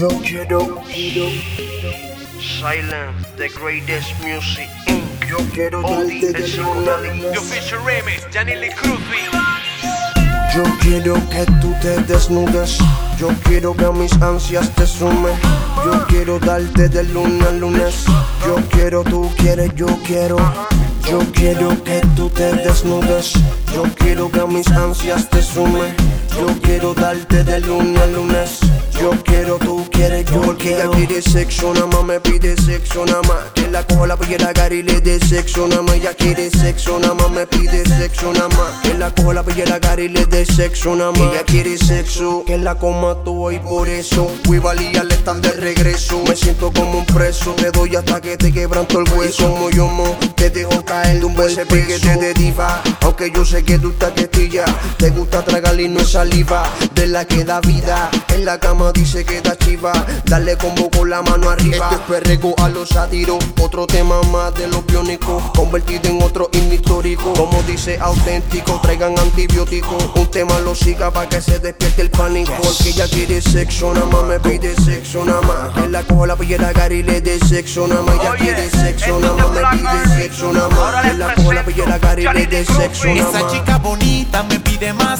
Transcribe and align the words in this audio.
Yo 0.00 0.08
quiero, 0.22 0.82
Silence, 2.40 3.28
the 3.36 3.50
greatest 3.50 4.08
music 4.24 4.66
Inc. 4.86 5.28
yo 5.28 5.36
quiero 5.52 5.80
Odi, 5.84 6.22
darte 6.22 6.42
el 6.42 6.56
luna. 6.56 6.92
Yo 7.34 7.42
Fisher 7.42 7.78
Remix, 7.84 8.26
Janely 8.32 8.70
Cruz, 8.70 8.98
Yo 10.54 10.62
quiero 10.80 11.12
que 11.28 11.44
tú 11.60 11.74
te 11.82 12.00
desnudes. 12.10 12.78
Yo 13.18 13.28
quiero 13.44 13.76
que 13.76 13.84
a 13.84 13.92
mis 13.92 14.14
ansias 14.22 14.74
te 14.74 14.86
sume. 14.86 15.32
Yo 15.84 16.06
quiero 16.06 16.38
darte 16.38 16.88
de 16.88 17.04
luna 17.04 17.48
a 17.48 17.52
lunes. 17.52 18.06
Yo 18.46 18.56
quiero, 18.70 19.04
tú 19.04 19.30
quieres, 19.36 19.70
yo 19.74 19.86
quiero. 20.06 20.38
Yo 21.10 21.18
quiero 21.34 21.84
que 21.84 22.00
tú 22.16 22.30
te 22.30 22.54
desnudes. 22.54 23.34
Yo 23.74 23.82
quiero 23.96 24.30
que 24.30 24.40
a 24.40 24.46
mis 24.46 24.68
ansias 24.68 25.28
te 25.28 25.42
sume. 25.42 25.94
Yo 26.38 26.46
quiero 26.62 26.94
darte 26.94 27.44
de 27.44 27.60
lunes 27.60 28.00
a 28.00 28.06
lunes. 28.06 28.60
Yo 29.00 29.10
quiero, 29.24 29.58
tú 29.58 29.89
Porque 30.00 30.74
ella 30.74 30.88
quiere 30.90 31.20
sexo, 31.20 31.74
nada 31.74 31.86
más 31.86 32.04
me 32.04 32.20
pide 32.20 32.56
sexo, 32.56 33.04
nada 33.04 33.20
más. 33.22 33.52
Que 33.54 33.68
la 33.68 33.86
coja 33.86 34.06
la 34.06 34.16
pillera 34.16 34.50
cara 34.54 34.74
y 34.74 34.82
le 34.82 34.98
dé 35.00 35.20
sexo, 35.20 35.68
nada 35.68 35.82
más 35.82 35.94
Ella 35.96 36.14
quiere 36.14 36.48
sexo, 36.50 36.98
nada 36.98 37.12
más 37.12 37.30
me 37.30 37.46
pide 37.46 37.84
sexo, 37.84 38.32
nada 38.32 38.48
más. 38.48 38.80
Que 38.82 38.94
la 38.94 39.14
coja 39.14 39.34
la 39.34 39.42
pillera 39.42 39.78
cara 39.78 40.00
y 40.00 40.08
le 40.08 40.24
dé 40.24 40.46
sexo, 40.46 40.94
nada 40.96 41.12
más. 41.12 41.20
Ella 41.20 41.42
quiere 41.44 41.76
sexo, 41.76 42.44
que 42.46 42.56
la 42.56 42.76
coma 42.76 43.14
tú 43.24 43.50
y 43.50 43.58
por 43.58 43.90
eso. 43.90 44.30
Fui 44.44 44.58
valía 44.58 45.04
le 45.04 45.14
están 45.14 45.42
de 45.42 45.52
regreso. 45.52 46.22
Me 46.26 46.34
siento 46.34 46.72
como 46.72 47.00
un 47.00 47.06
preso, 47.06 47.52
te 47.52 47.70
doy 47.70 47.94
hasta 47.94 48.22
que 48.22 48.38
te 48.38 48.50
quebranto 48.52 49.00
el 49.00 49.12
hueso. 49.12 49.50
Como 49.50 49.68
yo 49.68 49.86
mo, 49.86 50.16
te 50.34 50.48
dejo 50.48 50.82
caer 50.82 51.20
de 51.20 51.26
un 51.26 51.34
buen 51.34 51.54
piquete 51.54 52.16
de 52.16 52.32
diva 52.34 52.82
Aunque 53.02 53.30
yo 53.30 53.44
sé 53.44 53.62
que 53.62 53.78
tú 53.78 53.90
estás 53.90 54.12
quietilla 54.12 54.64
Te 54.96 55.10
gusta 55.10 55.44
tragar 55.44 55.78
y 55.78 55.88
no 55.88 56.00
es 56.00 56.12
saliva 56.12 56.62
De 56.94 57.06
la 57.06 57.26
que 57.26 57.44
da 57.44 57.60
vida. 57.60 58.10
En 58.34 58.44
la 58.46 58.58
cama 58.58 58.92
dice 58.92 59.24
que 59.24 59.40
da 59.42 59.56
chiva 59.56 59.89
Dale 60.24 60.56
combo 60.56 60.90
con 60.90 61.10
la 61.10 61.22
mano 61.22 61.50
arriba. 61.50 61.88
Este 61.90 61.94
es 61.96 62.00
perrego 62.02 62.54
a 62.58 62.68
los 62.68 62.88
sátiros 62.88 63.38
Otro 63.60 63.86
tema 63.86 64.20
más 64.32 64.54
de 64.54 64.66
los 64.68 64.84
biónicos. 64.86 65.42
Convertido 65.54 66.08
en 66.08 66.22
otro 66.22 66.48
himno 66.52 66.74
histórico. 66.74 67.32
Como 67.34 67.62
dice 67.64 67.98
auténtico. 68.00 68.80
Traigan 68.82 69.18
antibióticos. 69.18 70.10
Un 70.14 70.30
tema 70.30 70.58
lo 70.60 70.74
siga 70.74 71.10
para 71.10 71.28
que 71.28 71.40
se 71.40 71.58
despierte 71.58 72.02
el 72.02 72.10
pánico. 72.10 72.52
Porque 72.62 72.90
ella 72.90 73.08
quiere 73.08 73.40
sexo 73.40 73.92
Nada 73.92 74.06
más 74.06 74.24
me 74.24 74.40
pide 74.40 74.74
sexo 74.76 75.24
Nada 75.24 75.40
más. 75.42 75.70
Que 75.74 75.88
la 75.88 76.02
coja 76.02 76.26
la 76.26 76.36
pillera 76.36 76.72
cara 76.72 76.94
y 76.94 77.02
le 77.02 77.20
dé 77.20 77.38
sexo 77.38 77.86
Nada 77.86 78.02
más. 78.02 78.14
Ella 78.14 78.34
quiere 78.36 78.70
sexo 78.70 79.06
esto 79.06 79.20
Nada 79.20 79.34
más 79.34 79.72
me 79.72 79.78
pide 79.78 80.16
sexo 80.22 80.52
Nada 80.52 80.68
más. 80.68 81.02
Que 81.02 81.14
la 81.14 81.34
coja 81.34 81.54
la 81.54 81.64
pillera 81.64 81.98
cara 81.98 82.20
y 82.20 82.24
le 82.34 82.46
dé 82.46 82.64
sexo. 82.64 83.08
Nada 83.08 83.30
Esa 83.30 83.50
chica 83.50 83.78
bonita 83.78 84.42
me 84.44 84.60
pide 84.60 84.92
más 84.92 85.19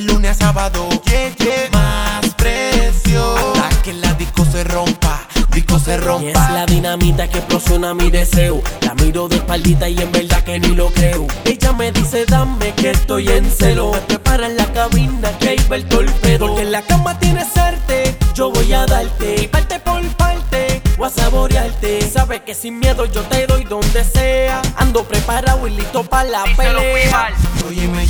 de 0.00 0.12
lunes 0.12 0.30
a 0.30 0.34
sábado. 0.34 0.88
Yeah, 1.04 1.34
yeah. 1.36 1.70
Más 1.72 2.34
presión. 2.34 3.36
Hasta 3.62 3.82
que 3.82 3.92
la 3.94 4.12
disco 4.14 4.44
se 4.44 4.64
rompa. 4.64 5.26
Disco 5.52 5.78
se 5.78 5.92
Y 5.92 5.94
es 5.94 6.04
rompa. 6.04 6.50
la 6.52 6.66
dinamita 6.66 7.28
que 7.28 7.38
explosiona 7.38 7.92
mi 7.94 8.10
deseo. 8.10 8.62
La 8.82 8.94
miro 8.94 9.28
de 9.28 9.36
espaldita 9.36 9.88
y 9.88 9.98
en 9.98 10.10
verdad 10.12 10.42
que 10.44 10.58
ni 10.60 10.68
lo 10.68 10.88
creo. 10.92 11.26
Ella 11.44 11.72
me 11.72 11.92
dice, 11.92 12.24
dame 12.26 12.72
que 12.74 12.90
estoy 12.90 13.28
en 13.28 13.50
celo. 13.50 13.90
Me 13.92 14.00
prepara 14.00 14.46
en 14.46 14.56
la 14.56 14.66
cabina 14.72 15.30
que 15.38 15.56
iba 15.56 15.76
el 15.76 15.84
torpedo. 15.86 16.46
Porque 16.46 16.62
en 16.62 16.72
la 16.72 16.82
cama 16.82 17.18
tienes 17.18 17.56
arte, 17.56 18.16
yo 18.34 18.50
voy 18.50 18.72
a 18.72 18.86
darte. 18.86 19.48
Parte 19.48 19.80
por 19.80 20.02
parte, 20.16 20.82
voy 20.96 21.08
a 21.08 21.10
saborearte. 21.10 22.08
Sabes 22.10 22.40
que 22.42 22.54
sin 22.54 22.78
miedo 22.78 23.04
yo 23.06 23.22
te 23.22 23.46
doy 23.46 23.64
donde 23.64 24.04
sea. 24.04 24.62
Ando 24.76 25.04
preparado 25.04 25.66
y 25.66 25.70
listo 25.70 26.04
para 26.04 26.28
la 26.28 26.42
Díselo, 26.44 26.78
pelea. 26.78 27.04
Pimal. 27.06 27.34
Óyeme 27.68 28.06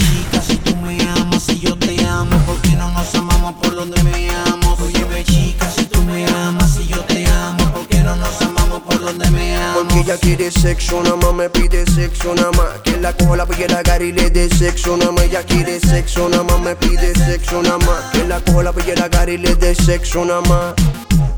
quiere 10.36 10.50
sexo, 10.52 11.02
nada 11.02 11.16
más 11.16 11.34
me 11.34 11.50
pide 11.50 11.84
sexo, 11.86 12.34
nada 12.36 12.52
más 12.52 12.80
Que 12.84 12.96
la 12.98 13.12
coja 13.12 13.36
la 13.36 13.46
pillera 13.46 13.82
cara 13.82 14.04
y 14.04 14.12
le 14.12 14.30
dé 14.30 14.48
sexo, 14.48 14.96
nada 14.96 15.10
más 15.10 15.24
Ella 15.24 15.42
quiere 15.42 15.80
sexo, 15.80 16.28
nada 16.28 16.44
más 16.44 16.60
me 16.60 16.76
pide 16.76 17.12
sexo, 17.14 17.60
nada 17.62 17.78
más 17.78 18.12
Que 18.12 18.24
la 18.28 18.40
coja 18.40 18.62
la 18.62 18.72
pillera 18.72 19.10
cara 19.10 19.32
y 19.32 19.38
le 19.38 19.56
dé 19.56 19.74
sexo, 19.74 20.24
nada 20.24 20.40
más 20.42 20.74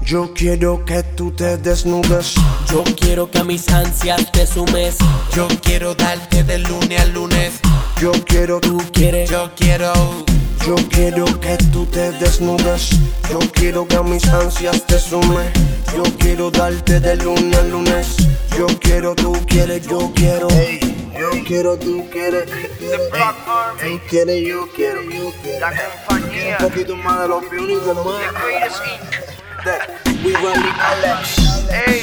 Yo 0.04 0.34
quiero 0.34 0.84
que 0.84 1.02
tú 1.02 1.31
te 1.31 1.56
desnudes 1.56 2.34
Yo 2.70 2.84
quiero 3.00 3.31
que 3.31 3.38
a 3.38 3.44
mis 3.44 3.66
ansias 3.70 4.31
te 4.31 4.47
sumes. 4.47 4.97
Yo 5.34 5.48
quiero 5.62 5.94
darte 5.94 6.44
de 6.44 6.58
lunes 6.58 7.00
a 7.00 7.06
lunes. 7.06 7.52
Yo 7.98 8.12
quiero, 8.26 8.60
Tú 8.60 8.78
quieres. 8.92 9.31
Yo 9.31 9.50
quiero. 9.56 9.92
yo 10.66 10.75
quiero 10.91 11.25
que 11.41 11.56
tú 11.72 11.86
te 11.86 12.12
desnudes 12.12 12.91
Yo 13.31 13.38
quiero 13.52 13.86
que 13.88 13.97
a 13.97 14.02
mis 14.02 14.26
ansias 14.28 14.86
te 14.86 14.98
sume 14.98 15.71
Yo 15.94 16.03
quiero 16.19 16.50
darte 16.50 17.00
de 17.00 17.16
lunes 17.16 17.58
a 17.58 17.62
lunes. 17.64 18.16
Yo 18.56 18.66
quiero, 18.80 19.14
tú 19.14 19.32
quieres, 19.47 19.86
yo 19.86 20.10
quiero. 20.14 20.48
Yo 20.48 21.30
quiero, 21.47 21.78
tú 21.78 22.08
quieres 22.10 22.47
The 22.78 22.97
Tú 23.80 24.00
quieres, 24.08 24.47
yo 24.47 24.69
quiero, 24.75 25.02
yo 25.02 25.32
quiero. 25.42 25.60
la 25.60 25.72
compañía 26.06 26.56
Un 26.58 26.69
poquito 26.69 26.97
más 26.97 27.20
de 27.20 27.28
los 27.28 27.48
The 27.48 27.56
más 27.58 28.44
Greatest 28.44 28.81
Inc. 28.86 29.22
We 30.25 30.34
Alex 30.34 32.01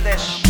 Bangladesh. 0.00 0.49